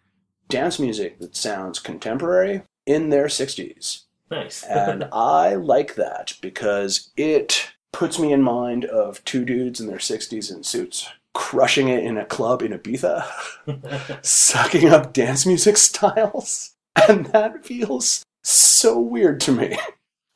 [0.48, 4.04] dance music that sounds contemporary in their 60s.
[4.30, 4.64] Nice.
[4.70, 9.98] And I like that because it puts me in mind of two dudes in their
[9.98, 13.26] 60s in suits crushing it in a club in Ibiza,
[14.24, 16.74] sucking up dance music styles.
[17.08, 19.76] And that feels so weird to me.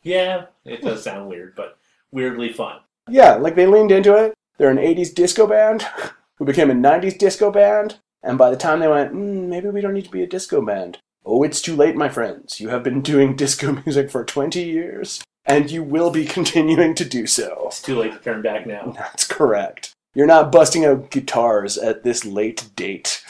[0.02, 1.78] yeah, it does sound weird, but
[2.10, 2.80] weirdly fun.
[3.08, 4.34] Yeah, like they leaned into it.
[4.58, 5.86] They're an 80s disco band
[6.36, 7.98] who became a 90s disco band.
[8.22, 10.60] And by the time they went, mm, maybe we don't need to be a disco
[10.60, 10.98] band.
[11.24, 12.60] Oh, it's too late, my friends.
[12.60, 17.04] You have been doing disco music for 20 years, and you will be continuing to
[17.04, 17.64] do so.
[17.66, 18.92] It's too late to turn back now.
[18.96, 19.92] That's correct.
[20.14, 23.22] You're not busting out guitars at this late date.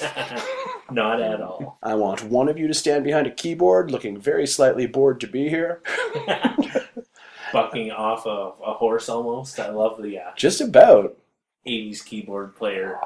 [0.89, 1.79] Not at all.
[1.83, 5.27] I want one of you to stand behind a keyboard looking very slightly bored to
[5.27, 5.83] be here.
[7.53, 9.59] Bucking off a, a horse almost.
[9.59, 11.17] I love the uh, Just about.
[11.67, 12.99] 80s keyboard player.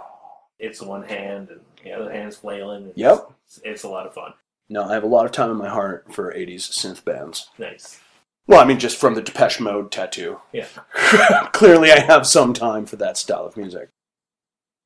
[0.58, 2.84] It's one hand and the other hand's flailing.
[2.84, 3.30] and Yep.
[3.46, 4.34] It's, it's a lot of fun.
[4.68, 7.50] No, I have a lot of time in my heart for 80s synth bands.
[7.58, 8.00] Nice.
[8.46, 10.40] Well, I mean, just from the Depeche Mode tattoo.
[10.52, 10.66] Yeah.
[11.52, 13.88] Clearly, I have some time for that style of music.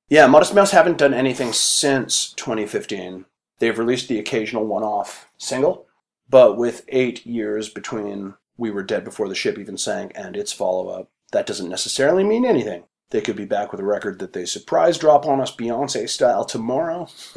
[0.09, 3.25] Yeah, Modest Mouse haven't done anything since 2015.
[3.59, 5.87] They've released the occasional one off single,
[6.29, 10.53] but with eight years between We Were Dead Before the Ship Even Sank and its
[10.53, 12.85] follow up, that doesn't necessarily mean anything.
[13.15, 16.45] They could be back with a record that they surprise drop on us Beyonce style
[16.45, 17.07] tomorrow,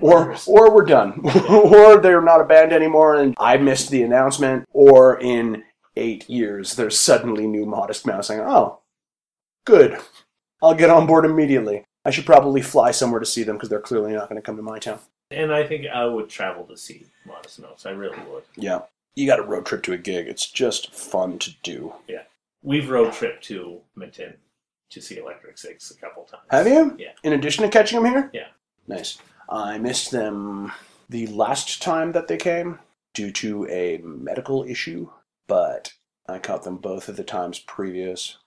[0.00, 4.66] or or we're done, or they're not a band anymore, and I missed the announcement,
[4.72, 5.64] or in
[5.96, 8.82] eight years there's suddenly new Modest Mouse saying, "Oh,
[9.66, 9.98] good,
[10.62, 13.80] I'll get on board immediately." I should probably fly somewhere to see them because they're
[13.80, 15.00] clearly not going to come to my town.
[15.32, 17.84] And I think I would travel to see Modest Mouse.
[17.84, 18.44] I really would.
[18.54, 18.82] Yeah,
[19.16, 20.28] you got a road trip to a gig.
[20.28, 21.94] It's just fun to do.
[22.62, 24.34] We've road trip to Minton
[24.90, 26.42] to see Electric Six a couple times.
[26.50, 26.96] Have you?
[26.98, 27.12] Yeah.
[27.22, 28.30] In addition to catching them here?
[28.32, 28.48] Yeah.
[28.86, 29.18] Nice.
[29.48, 30.72] I missed them
[31.08, 32.78] the last time that they came
[33.14, 35.10] due to a medical issue,
[35.46, 35.92] but
[36.28, 38.38] I caught them both of the times previous,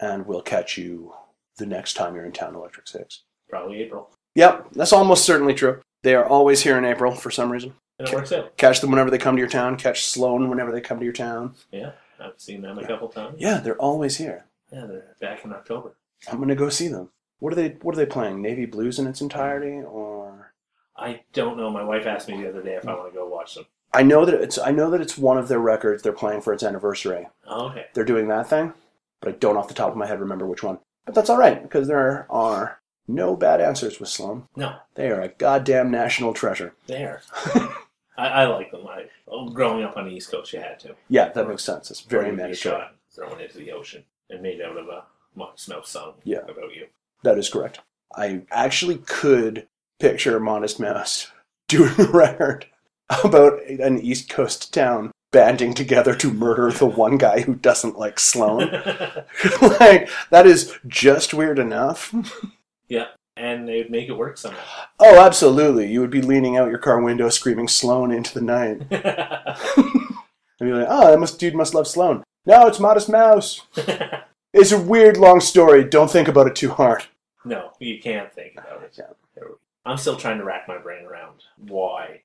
[0.00, 1.14] and we'll catch you
[1.58, 3.22] the next time you're in town, Electric Six.
[3.48, 4.10] Probably April.
[4.34, 5.80] Yep, that's almost certainly true.
[6.02, 7.74] They are always here in April for some reason.
[7.98, 8.56] And it works out.
[8.56, 9.76] Catch them whenever they come to your town.
[9.76, 11.54] Catch Sloan whenever they come to your town.
[11.70, 11.92] Yeah.
[12.22, 13.36] I've seen them a couple times.
[13.38, 14.44] Yeah, they're always here.
[14.72, 15.94] Yeah, they're back in October.
[16.30, 17.10] I'm gonna go see them.
[17.40, 17.70] What are they?
[17.82, 18.40] What are they playing?
[18.40, 20.52] Navy Blues in its entirety, or
[20.96, 21.70] I don't know.
[21.70, 23.66] My wife asked me the other day if I want to go watch them.
[23.92, 26.52] I know that it's I know that it's one of their records they're playing for
[26.52, 27.28] its anniversary.
[27.46, 27.86] Oh, okay.
[27.94, 28.72] They're doing that thing,
[29.20, 30.78] but I don't off the top of my head remember which one.
[31.04, 34.46] But that's all right because there are no bad answers with Sloan.
[34.56, 36.72] No, They are a goddamn national treasure.
[36.86, 37.20] they are.
[38.22, 38.86] I, I like them.
[38.86, 40.94] I, oh, growing up on the East Coast, you had to.
[41.08, 41.90] Yeah, that makes sense.
[41.90, 42.80] It's very Or you'd be mandatory.
[42.80, 45.04] shot, Thrown into the ocean and made out of a
[45.34, 46.38] Mouse song Yeah.
[46.44, 46.86] about you.
[47.24, 47.80] That is correct.
[48.14, 49.66] I actually could
[49.98, 51.30] picture Modest Mouse
[51.68, 52.66] doing a record
[53.24, 58.18] about an East Coast town banding together to murder the one guy who doesn't like
[58.20, 58.70] Sloan.
[59.62, 62.14] like that is just weird enough.
[62.88, 64.60] yeah, and they'd make it work somehow.
[65.04, 65.90] Oh, absolutely.
[65.90, 68.82] You would be leaning out your car window screaming Sloan into the night.
[70.60, 72.22] And be like, oh, that must, dude must love Sloan.
[72.46, 73.62] No, it's Modest Mouse.
[74.54, 75.82] It's a weird long story.
[75.82, 77.04] Don't think about it too hard.
[77.42, 78.92] no, you can't think about it.
[78.98, 79.42] Yeah.
[79.86, 82.20] I'm still trying to rack my brain around why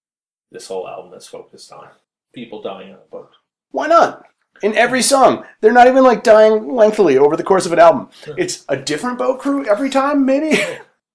[0.51, 1.87] this whole album is focused on
[2.33, 3.31] people dying on a boat.
[3.71, 4.25] Why not?
[4.61, 5.45] In every song.
[5.61, 8.09] They're not even like dying lengthily over the course of an album.
[8.37, 10.61] It's a different boat crew every time, maybe.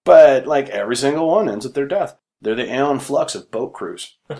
[0.04, 2.16] But like every single one ends with their death.
[2.40, 4.16] They're the Aeon Flux of boat crews.
[4.28, 4.36] Do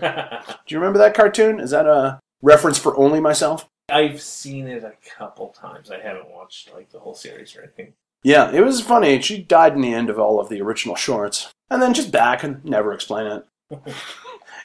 [0.69, 1.61] you remember that cartoon?
[1.61, 3.69] Is that a reference for only myself?
[3.89, 5.91] I've seen it a couple times.
[5.91, 7.95] I haven't watched like the whole series or anything.
[8.25, 9.21] Yeah, it was funny.
[9.21, 12.43] She died in the end of all of the original shorts, and then just back
[12.43, 13.47] and never explain it.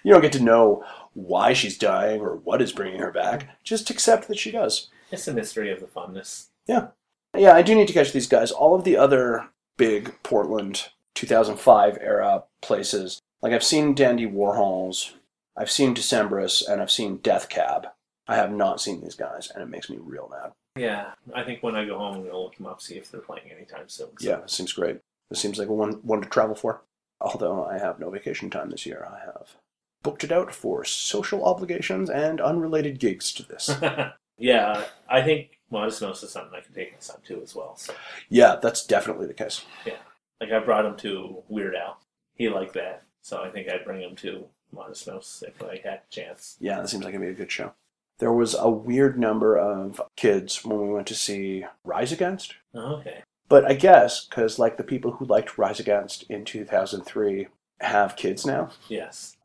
[0.04, 0.84] you don't get to know
[1.14, 3.50] why she's dying or what is bringing her back.
[3.64, 4.90] Just accept that she does.
[5.12, 6.48] It's the mystery of the funness.
[6.68, 6.88] Yeah.
[7.36, 8.52] Yeah, I do need to catch these guys.
[8.52, 15.14] All of the other big Portland 2005 era places, like I've seen Dandy Warhols,
[15.56, 17.88] I've seen Decemberists, and I've seen Death Cab.
[18.28, 20.52] I have not seen these guys, and it makes me real mad.
[20.76, 23.22] Yeah, I think when I go home, I'm gonna look them up, see if they're
[23.22, 24.10] playing anytime soon.
[24.20, 25.00] So- Yeah, it seems great.
[25.30, 26.82] This seems like one one to travel for.
[27.20, 29.56] Although I have no vacation time this year, I have
[30.04, 33.72] booked it out for social obligations and unrelated gigs to this.
[34.38, 37.76] yeah, I think Modest is something I can take my son to as well.
[37.76, 37.94] So,
[38.30, 39.66] yeah, that's definitely the case.
[39.86, 39.98] Yeah.
[40.40, 42.00] Like, I brought him to Weird Al.
[42.36, 46.02] He liked that, so I think I'd bring him to Modest Mouse if I had
[46.10, 46.58] a chance.
[46.60, 47.74] Yeah, that seems like it'd be a good show.
[48.20, 52.56] There was a weird number of kids when we went to see Rise Against.
[52.74, 53.24] Oh, okay.
[53.50, 57.48] But I guess because like the people who liked Rise Against in 2003
[57.80, 58.70] have kids now.
[58.88, 59.38] Yes,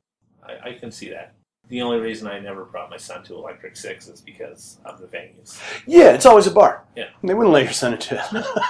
[0.42, 1.35] I, I can see that.
[1.68, 5.07] The only reason I never brought my son to Electric Six is because of the
[5.07, 5.59] venues.
[5.87, 6.85] Yeah, it's always a bar.
[6.96, 7.09] Yeah.
[7.22, 8.46] They wouldn't let your son into it.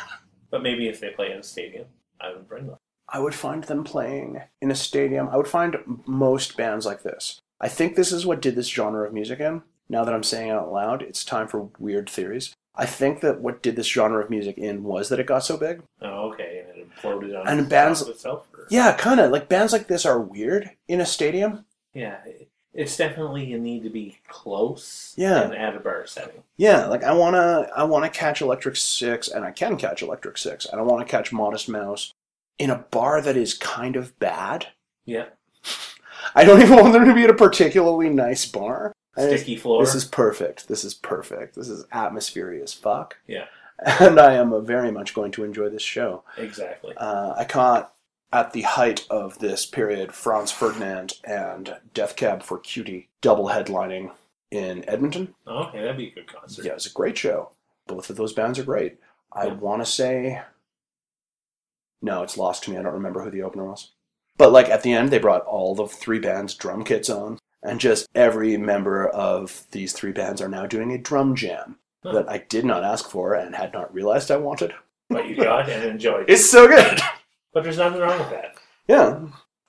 [0.50, 1.87] But maybe if they play in a stadium,
[2.20, 2.76] I would bring them.
[3.09, 5.31] I would find them playing in a stadium.
[5.31, 7.40] I would find most bands like this.
[7.59, 9.62] I think this is what did this genre of music in.
[9.88, 12.52] Now that I'm saying it out loud, it's time for weird theories.
[12.76, 15.57] I think that what did this genre of music in was that it got so
[15.57, 15.83] big.
[16.02, 18.46] Oh, okay, and it imploded on And bands- of itself.
[18.52, 18.66] Or?
[18.68, 19.31] Yeah, kind of.
[19.31, 21.64] Like bands like this are weird in a stadium.
[21.94, 25.14] Yeah, it- it's definitely you need to be close.
[25.16, 25.42] Yeah.
[25.42, 26.42] and at a bar setting.
[26.56, 30.66] Yeah, like I wanna, I wanna catch Electric Six, and I can catch Electric Six,
[30.66, 32.12] and I want to catch Modest Mouse
[32.58, 34.68] in a bar that is kind of bad.
[35.04, 35.26] Yeah,
[36.35, 38.92] I don't even want them to be at a particularly nice bar.
[39.18, 39.85] Sticky floor.
[39.85, 40.68] This is perfect.
[40.68, 41.54] This is perfect.
[41.54, 43.18] This is atmospheric as fuck.
[43.26, 43.44] Yeah.
[44.00, 46.22] And I am uh, very much going to enjoy this show.
[46.38, 46.94] exactly.
[46.96, 47.91] Uh, I caught,
[48.33, 54.12] at the height of this period, Franz Ferdinand and Death Cab for Cutie double headlining
[54.51, 55.35] in Edmonton.
[55.47, 56.64] okay, that'd be a good concert.
[56.64, 57.51] Yeah, it was a great show.
[57.87, 58.99] Both of those bands are great.
[59.33, 59.55] I Yeah.
[59.55, 60.42] want to say.
[62.01, 62.77] No, it's lost to me.
[62.79, 63.92] I don't remember who the opener was.
[64.37, 67.79] But like at the end, they brought all the three bands' drum kits on, and
[67.81, 72.12] just every member of these three bands are now doing a drum jam Huh.
[72.12, 74.75] that I did not ask for and had not realized I wanted.
[75.09, 76.23] But you got and enjoyed.
[76.23, 76.31] It.
[76.33, 76.99] It's so good.
[77.52, 78.54] But there's nothing wrong with that.
[78.88, 79.16] yeah.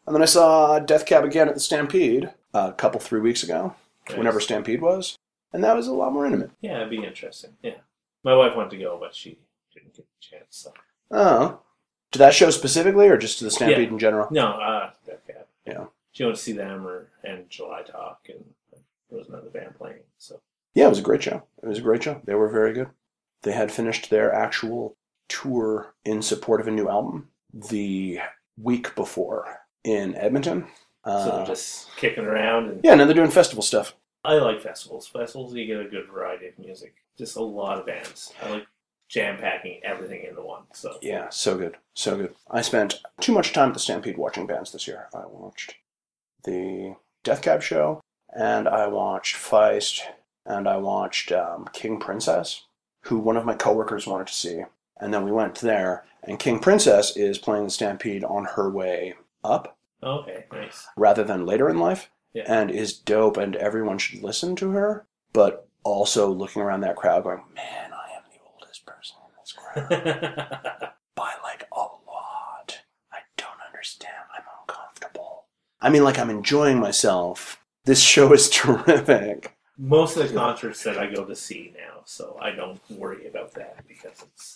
[0.05, 3.73] And then I saw Death Cab again at the Stampede a couple three weeks ago,
[4.09, 4.17] Nice.
[4.17, 5.17] whenever Stampede was,
[5.53, 6.51] and that was a lot more intimate.
[6.61, 7.51] Yeah, it'd be interesting.
[7.63, 7.75] Yeah,
[8.23, 9.37] my wife wanted to go, but she
[9.73, 10.45] didn't get the chance.
[10.49, 10.73] So
[11.11, 11.59] Oh,
[12.11, 13.93] to that show specifically, or just to the Stampede Yeah.
[13.93, 14.27] in general?
[14.31, 15.45] no, uh, Death Cab.
[15.65, 15.85] Yeah.
[16.11, 18.43] she went to see them or and July Talk, and
[19.09, 20.03] there was another band playing.
[20.17, 20.41] So
[20.73, 21.43] Yeah, it was a great show.
[21.61, 22.19] It was a great show.
[22.25, 22.89] They were very good.
[23.43, 24.95] They had finished their actual
[25.29, 28.19] tour in support of a new album the
[28.57, 30.67] week before in Edmonton.
[31.05, 33.95] so Uh, they're just kicking around, and yeah, and they're doing festival stuff.
[34.23, 35.07] I like festivals.
[35.07, 36.95] Festivals, you get a good variety of music.
[37.17, 38.33] Just a lot of bands.
[38.41, 38.67] I like
[39.09, 40.63] jam packing everything into one.
[40.73, 41.75] So Yeah, so good.
[41.93, 42.33] So good.
[42.49, 45.07] I spent too much time at the Stampede watching bands this year.
[45.13, 45.75] I watched
[46.45, 48.01] the Death Cab show,
[48.33, 50.01] and I watched Feist,
[50.45, 52.65] and I watched um, King Princess,
[53.03, 54.63] who one of my coworkers wanted to see.
[54.99, 59.15] And then we went there, and King Princess is playing the Stampede on her way
[59.43, 60.88] up okay, nice.
[60.95, 62.43] rather than later in life, Yeah.
[62.47, 65.06] and is dope, and everyone should listen to her.
[65.34, 69.51] But also looking around that crowd, going, "Man, I am the oldest person in this
[69.51, 69.89] crowd."
[71.15, 72.82] by like a lot.
[73.12, 74.13] I don't understand.
[74.36, 75.45] I'm uncomfortable.
[75.82, 77.60] I mean, like, I'm enjoying myself.
[77.86, 79.58] This show is terrific.
[79.77, 83.53] Most of the concerts that I go to see now, so I don't worry about
[83.56, 84.56] that because it's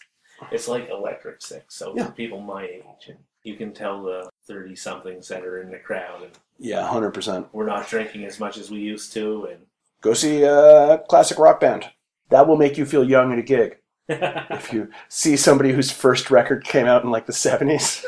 [0.51, 1.75] it's like Electric Six.
[1.75, 2.05] So Yeah.
[2.07, 5.79] for people my age, and you can tell the thirty somethings that are in the
[5.79, 7.47] crowd, and Yeah, 100%.
[7.53, 9.65] we're not drinking as much as we used to, and
[10.01, 11.89] Go see a classic rock band.
[12.29, 13.77] That will make you feel young at a gig.
[14.09, 18.03] If you see somebody whose first record came out in like the 70s.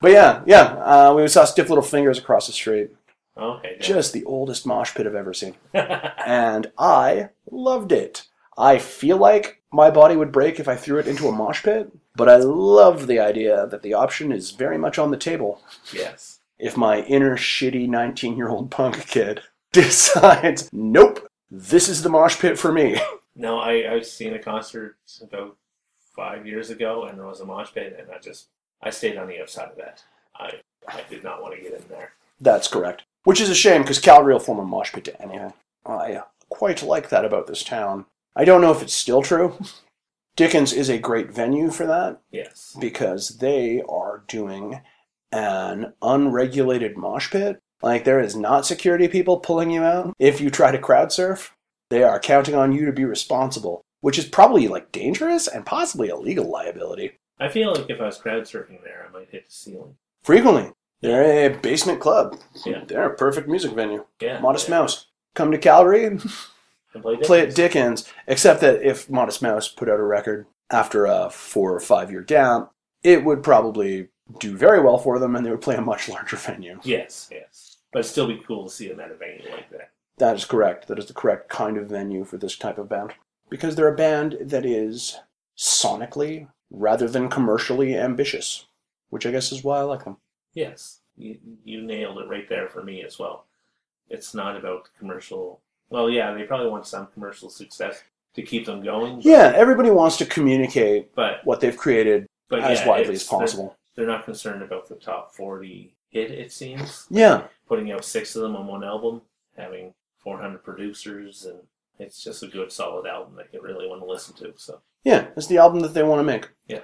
[0.00, 2.90] But yeah, yeah, uh, we saw Stiff Little Fingers across the street.
[3.36, 5.54] okay, Just the oldest mosh pit I've ever seen.
[5.74, 8.26] and I loved it.
[8.58, 11.90] I feel like my body would break if I threw it into a mosh pit,
[12.14, 15.62] but I love the idea that the option is very much on the table
[15.92, 16.40] yes.
[16.58, 19.42] if my inner shitty 19 year old punk kid
[19.72, 23.00] decides, nope, this is the mosh pit for me.
[23.34, 25.56] No, I I've seen a concert about
[26.14, 28.48] five years ago, and there was a mosh pit, and I just
[28.82, 30.04] I stayed on the outside of that.
[30.36, 32.12] I I did not want to get in there.
[32.42, 33.04] That's correct.
[33.24, 35.54] Which is a shame because Calgary will form a mosh pit to anything.
[35.86, 36.20] I
[36.50, 38.04] quite like that about this town.
[38.34, 39.58] I don't know if it's still true,
[40.36, 42.76] Dickens is a great venue for that Yes.
[42.80, 44.80] because they are doing
[45.30, 47.58] an unregulated mosh pit.
[47.82, 51.54] Like there is not security people pulling you out if you try to crowd surf.
[51.90, 56.08] They are counting on you to be responsible, which is probably like dangerous and possibly
[56.08, 57.18] a legal liability.
[57.38, 59.96] I feel like if I was crowd surfing there, I might hit the ceiling.
[60.22, 60.70] Frequently,
[61.00, 62.38] they're a basement club.
[62.64, 62.84] Yeah.
[62.86, 64.06] They're a perfect music venue.
[64.20, 64.38] Yeah.
[64.40, 64.78] Modest yeah.
[64.78, 65.08] Mouse.
[65.34, 66.18] Come to Calgary,
[67.00, 68.02] Play, play at Dickens.
[68.02, 72.10] Dickens, except that if Modest Mouse put out a record after a four or five
[72.10, 72.70] year gap,
[73.02, 76.36] it would probably do very well for them and they would play a much larger
[76.36, 76.78] venue.
[76.82, 77.78] Yes, yes.
[77.92, 79.90] But it'd still be cool to see them at a venue like that.
[80.18, 80.88] That is correct.
[80.88, 83.12] That is the correct kind of venue for this type of band.
[83.50, 85.18] Because they're a band that is
[85.58, 88.66] sonically rather than commercially ambitious,
[89.10, 90.16] which I guess is why I like them.
[90.54, 93.46] Yes, you, you nailed it right there for me as well.
[94.08, 95.60] It's not about commercial.
[95.92, 98.02] Well, yeah, they probably want some commercial success
[98.34, 99.16] to keep them going.
[99.16, 103.24] but- Yeah, everybody wants to communicate but what they've created but as yeah, widely as
[103.24, 103.76] possible.
[103.94, 106.30] They're, they're not concerned about the top forty hit.
[106.30, 109.22] It seems Yeah, putting out six of them on one album,
[109.56, 111.58] having four hundred producers, and
[111.98, 114.52] it's just a good, solid album that you really want to listen to.
[114.56, 116.48] So yeah, it's the album that they want to make.
[116.68, 116.80] Yeah.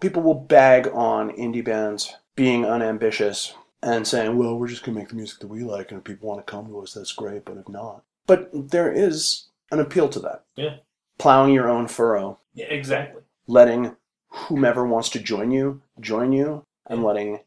[0.00, 5.00] People will bag on indie bands being unambitious and saying, well, we're just going to
[5.00, 7.12] make the music that we like, and if people want to come to us, that's
[7.12, 8.02] great, but if not.
[8.26, 10.44] But there is an appeal to that.
[10.56, 10.76] Yeah.
[11.18, 13.22] Plowing your own furrow, yeah, exactly.
[13.46, 13.96] letting
[14.28, 17.06] whomever wants to join you join you, and Yeah.
[17.06, 17.40] letting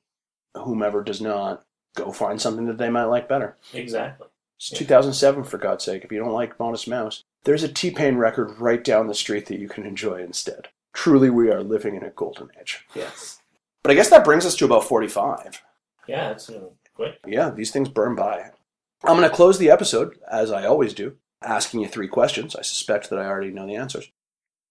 [0.55, 1.63] whomever does not
[1.95, 3.55] go find something that they might like better.
[3.73, 4.27] Exactly.
[4.57, 4.79] It's Yeah.
[4.79, 6.03] 2007, for God's sake.
[6.03, 9.45] If you don't like Modest Mouse, there's a T Pain record right down the street
[9.47, 10.69] that you can enjoy instead.
[10.93, 12.85] Truly, we are living in a golden age.
[12.95, 13.39] Yes.
[13.83, 15.61] But I guess that brings us to about 45.
[16.07, 17.19] Yeah, it's uh, quick.
[17.25, 18.51] Yeah, these things burn by.
[19.03, 22.55] I'm going to close the episode, as I always do, asking you three questions.
[22.55, 24.09] I suspect that I already know the answers.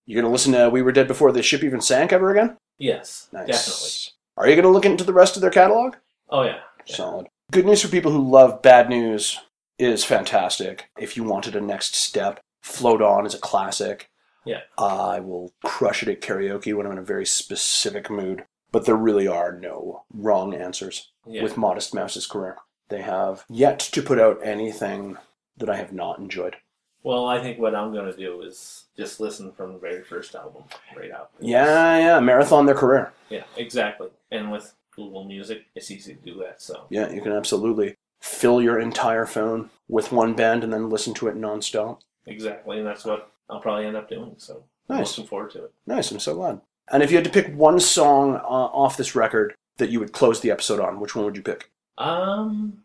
[0.06, 2.56] You're going to listen to We Were Dead Before the Ship Even Sank ever again?
[2.78, 3.46] Yes, Nice.
[3.46, 3.90] definitely.
[4.36, 5.96] Are you going to look into the rest of their catalog?
[6.30, 6.60] Oh yeah.
[6.86, 6.94] yeah.
[6.94, 7.26] Solid.
[7.50, 9.40] Good news for people who love bad news
[9.78, 10.90] is fantastic.
[10.98, 14.10] If you wanted a next step, Float On is a classic.
[14.44, 14.60] Yeah.
[14.76, 18.44] I will crush it at karaoke when I'm in a very specific mood.
[18.70, 21.42] But there really are no wrong answers Yeah.
[21.42, 22.56] with Modest Mouse's career.
[22.88, 25.16] They have yet to put out anything
[25.58, 26.56] that I have not enjoyed.
[27.02, 30.34] Well, I think what I'm going to do is just listen from the very first
[30.34, 30.64] album
[30.96, 31.32] right up.
[31.40, 33.12] Yeah, yeah, marathon their career.
[33.30, 34.08] Yeah, exactly.
[34.30, 36.60] And with Google Music, it's easy to do that.
[36.60, 41.14] So Yeah, you can absolutely fill your entire phone with one band and then listen
[41.14, 42.00] to it nonstop.
[42.26, 44.34] exactly, and that's what I'll probably end up doing.
[44.38, 45.16] So I'm Nice.
[45.16, 45.72] looking forward to it.
[45.86, 46.60] Nice, I'm so glad.
[46.90, 50.12] And if you had to pick one song uh, off this record that you would
[50.12, 51.70] close the episode on, which one would you pick?
[51.98, 52.78] Um,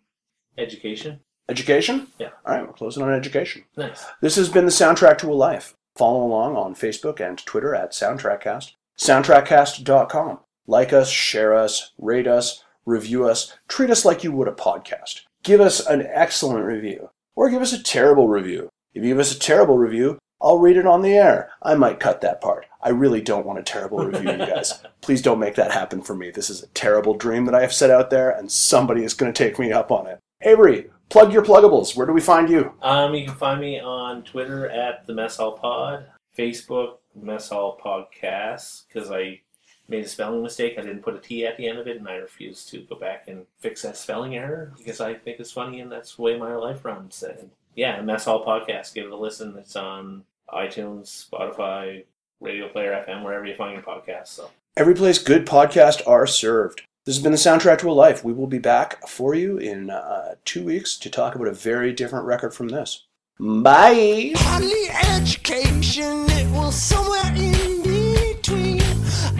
[0.57, 1.19] education.
[1.49, 2.07] Education?
[2.19, 2.29] Yeah.
[2.45, 3.63] All right, we're closing on education.
[3.77, 4.05] Nice.
[4.21, 5.75] This has been the Soundtrack to a Life.
[5.95, 8.71] Follow along on Facebook and Twitter at SoundtrackCast.
[8.97, 10.39] SoundtrackCast.com.
[10.65, 15.21] Like us, share us, rate us, review us, treat us like you would a podcast.
[15.43, 18.69] Give us an excellent review, or give us a terrible review.
[18.93, 21.51] If you give us a terrible review, I'll read it on the air.
[21.61, 22.65] I might cut that part.
[22.81, 24.83] I really don't want a terrible review, you guys.
[25.01, 26.31] Please don't make that happen for me.
[26.31, 29.31] This is a terrible dream that I have set out there, and somebody is going
[29.31, 30.19] to take me up on it.
[30.41, 31.95] Avery, plug your pluggables.
[31.95, 32.73] Where do we find you?
[32.81, 37.79] Um, you can find me on Twitter at the Mess Hall Pod, Facebook Mess Hall
[37.83, 39.39] Podcast because I
[39.87, 40.75] made a spelling mistake.
[40.77, 42.95] I didn't put a T at the end of it, and I refuse to go
[42.95, 46.37] back and fix that spelling error because I think it's funny and that's the way
[46.37, 47.23] my life runs.
[47.23, 48.93] And yeah, Mess Hall Podcast.
[48.93, 49.55] Give it a listen.
[49.57, 50.23] It's on
[50.53, 52.05] iTunes, Spotify,
[52.39, 54.27] Radio Player FM, wherever you find your podcasts.
[54.27, 56.83] So every place good podcasts are served.
[57.05, 58.23] This has been the soundtrack to a life.
[58.23, 61.91] We will be back for you in uh, two weeks to talk about a very
[61.91, 63.05] different record from this.
[63.39, 64.31] Bye.
[64.35, 66.25] Hardly education.
[66.29, 68.81] It somewhere in between.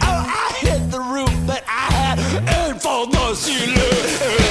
[0.02, 2.18] Oh, I hit the roof, but I had
[2.68, 4.43] aim for the ceiling.